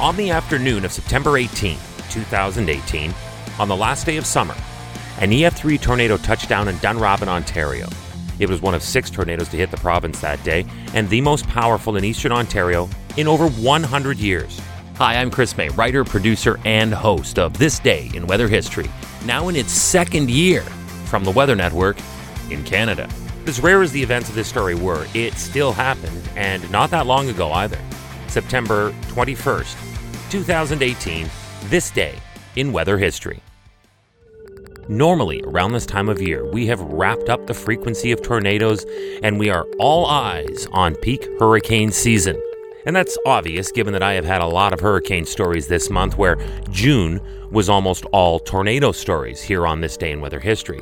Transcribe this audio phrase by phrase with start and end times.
[0.00, 1.76] On the afternoon of September 18,
[2.08, 3.14] 2018,
[3.58, 4.56] on the last day of summer,
[5.18, 7.86] an EF3 tornado touched down in Dunrobin, Ontario.
[8.38, 11.46] It was one of six tornadoes to hit the province that day, and the most
[11.48, 12.88] powerful in eastern Ontario
[13.18, 14.58] in over 100 years.
[14.96, 18.90] Hi, I'm Chris May, writer, producer, and host of This Day in Weather History,
[19.26, 20.62] now in its second year
[21.04, 21.98] from the Weather Network
[22.48, 23.06] in Canada.
[23.46, 27.06] As rare as the events of this story were, it still happened, and not that
[27.06, 27.78] long ago either.
[28.28, 29.89] September 21st,
[30.30, 31.28] 2018,
[31.64, 32.14] this day
[32.56, 33.42] in weather history.
[34.88, 38.84] Normally, around this time of year, we have wrapped up the frequency of tornadoes
[39.22, 42.40] and we are all eyes on peak hurricane season.
[42.86, 46.16] And that's obvious given that I have had a lot of hurricane stories this month
[46.16, 46.36] where
[46.70, 47.20] June
[47.50, 50.80] was almost all tornado stories here on this day in weather history.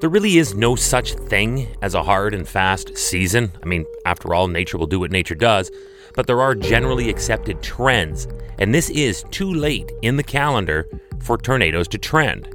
[0.00, 3.52] There really is no such thing as a hard and fast season.
[3.62, 5.70] I mean, after all, nature will do what nature does,
[6.14, 10.88] but there are generally accepted trends, and this is too late in the calendar
[11.20, 12.48] for tornadoes to trend.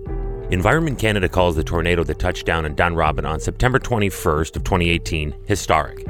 [0.52, 5.36] Environment Canada calls the tornado that touched down in Dunrobin on September 21st of 2018
[5.46, 6.06] historic.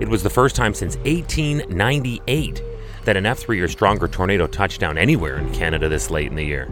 [0.00, 2.62] It was the first time since 1898
[3.04, 6.44] that an F3 or stronger tornado touched down anywhere in Canada this late in the
[6.44, 6.68] year.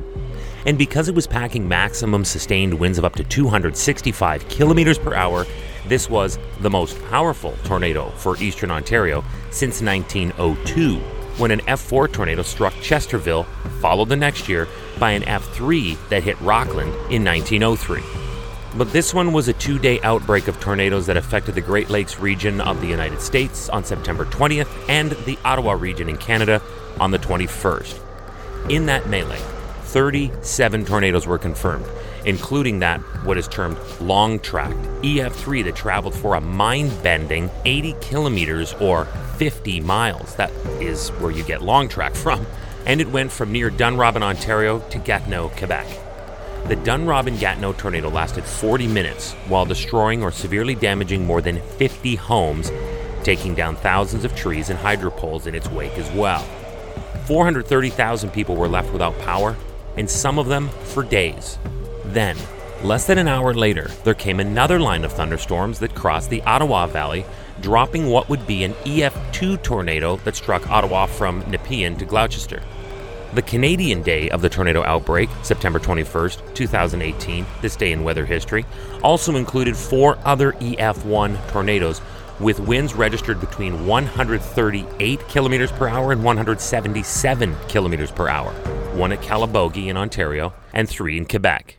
[0.66, 5.47] And because it was packing maximum sustained winds of up to 265 kilometers per hour,
[5.86, 10.98] this was the most powerful tornado for eastern Ontario since 1902,
[11.38, 13.46] when an F4 tornado struck Chesterville,
[13.80, 14.66] followed the next year
[14.98, 18.02] by an F3 that hit Rockland in 1903.
[18.76, 22.19] But this one was a two day outbreak of tornadoes that affected the Great Lakes
[22.19, 26.60] region of the United States on September 20th and the Ottawa region in Canada
[26.98, 28.00] on the 21st.
[28.70, 29.41] In that melee,
[29.82, 31.86] 37 tornadoes were confirmed,
[32.27, 37.94] including that what is termed long tracked EF3 that traveled for a mind bending 80
[38.00, 39.05] kilometers or
[39.36, 40.34] 50 miles.
[40.36, 40.50] That
[40.81, 42.47] is where you get long track from.
[42.86, 45.87] And it went from near Dunrobin, Ontario to Gatineau, Quebec.
[46.69, 52.15] The Dunrobin Gatineau tornado lasted 40 minutes while destroying or severely damaging more than 50
[52.16, 52.71] homes,
[53.22, 56.43] taking down thousands of trees and hydro poles in its wake as well.
[57.27, 59.56] 430,000 people were left without power,
[59.97, 61.59] and some of them for days.
[62.06, 62.37] Then,
[62.82, 66.87] less than an hour later, there came another line of thunderstorms that crossed the Ottawa
[66.87, 67.25] Valley,
[67.60, 72.62] dropping what would be an EF2 tornado that struck Ottawa from Nepean to Gloucester.
[73.34, 78.65] The Canadian day of the tornado outbreak, September 21st, 2018, this day in weather history,
[79.03, 82.00] also included four other EF1 tornadoes
[82.38, 88.53] with winds registered between 138 kilometers per hour and 177 kilometers per hour,
[88.94, 91.78] one at Calabogie in Ontario and three in Quebec.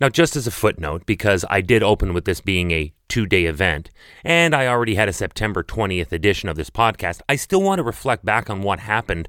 [0.00, 3.44] Now, just as a footnote, because I did open with this being a two day
[3.44, 3.90] event,
[4.24, 7.84] and I already had a September 20th edition of this podcast, I still want to
[7.84, 9.28] reflect back on what happened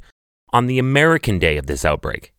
[0.51, 2.33] on the American day of this outbreak.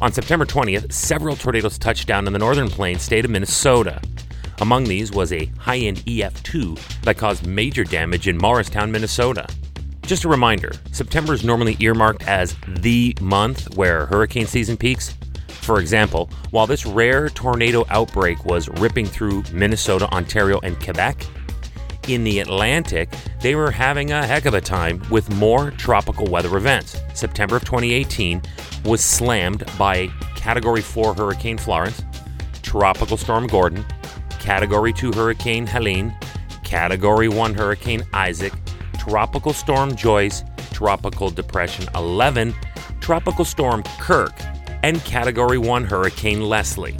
[0.00, 4.00] On September 20th, several tornadoes touched down in the northern plains state of Minnesota.
[4.60, 9.44] Among these was a high end EF2 that caused major damage in Morristown, Minnesota.
[10.02, 15.16] Just a reminder September is normally earmarked as the month where hurricane season peaks.
[15.62, 21.24] For example, while this rare tornado outbreak was ripping through Minnesota, Ontario, and Quebec,
[22.08, 23.08] in the Atlantic,
[23.40, 27.00] they were having a heck of a time with more tropical weather events.
[27.14, 28.42] September of 2018
[28.84, 32.02] was slammed by Category 4 Hurricane Florence,
[32.62, 33.84] Tropical Storm Gordon,
[34.40, 36.12] Category 2 Hurricane Helene,
[36.64, 38.52] Category 1 Hurricane Isaac,
[38.98, 40.42] Tropical Storm Joyce,
[40.72, 42.52] Tropical Depression 11,
[43.00, 44.32] Tropical Storm Kirk,
[44.82, 46.96] and Category 1 Hurricane Leslie.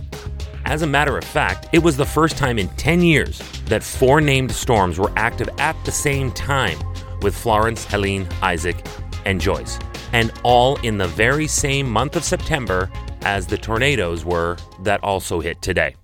[0.65, 4.21] As a matter of fact, it was the first time in 10 years that four
[4.21, 6.79] named storms were active at the same time
[7.21, 8.77] with Florence, Helene, Isaac,
[9.25, 9.79] and Joyce,
[10.13, 12.91] and all in the very same month of September
[13.23, 15.95] as the tornadoes were that also hit today.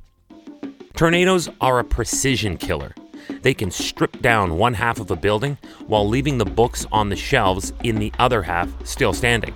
[0.95, 2.95] Tornadoes are a precision killer.
[3.43, 7.17] They can strip down one half of a building while leaving the books on the
[7.17, 9.55] shelves in the other half still standing.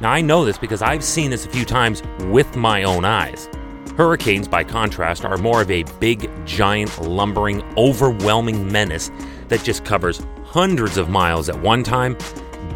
[0.00, 3.48] Now, I know this because I've seen this a few times with my own eyes.
[3.96, 9.10] Hurricanes, by contrast, are more of a big, giant, lumbering, overwhelming menace
[9.48, 12.16] that just covers hundreds of miles at one time,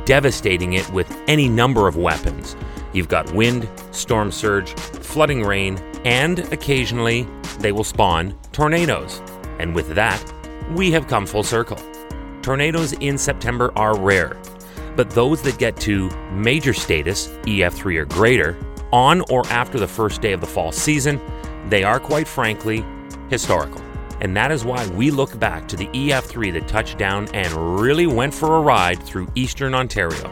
[0.05, 2.57] devastating it with any number of weapons.
[2.93, 7.29] You've got wind, storm surge, flooding rain, and occasionally
[7.61, 9.23] they will spawn tornadoes.
[9.61, 10.21] And with that,
[10.73, 11.79] we have come full circle.
[12.43, 14.37] Tornadoes in September are rare,
[14.97, 18.56] but those that get to major status, EF3 or greater,
[18.93, 21.21] on or after the first day of the fall season,
[21.69, 22.85] they are quite frankly
[23.31, 23.81] historical.
[24.21, 28.06] And that is why we look back to the EF3 that touched down and really
[28.06, 30.31] went for a ride through eastern Ontario.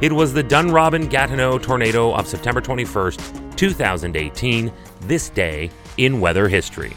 [0.00, 6.96] It was the Dunrobin Gatineau tornado of September 21st, 2018, this day in weather history.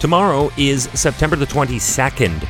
[0.00, 2.46] Tomorrow is September the 22nd.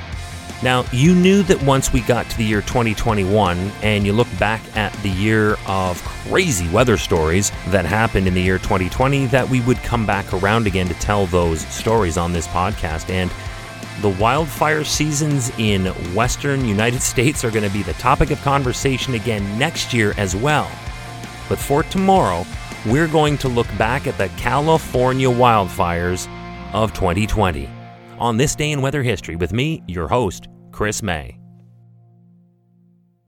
[0.62, 4.60] Now, you knew that once we got to the year 2021 and you look back
[4.76, 9.62] at the year of crazy weather stories that happened in the year 2020, that we
[9.62, 13.08] would come back around again to tell those stories on this podcast.
[13.08, 13.30] And
[14.02, 19.14] the wildfire seasons in western United States are going to be the topic of conversation
[19.14, 20.70] again next year as well.
[21.48, 22.44] But for tomorrow,
[22.84, 26.28] we're going to look back at the California wildfires
[26.74, 27.79] of 2020
[28.20, 31.39] on this day in weather history with me, your host, Chris May.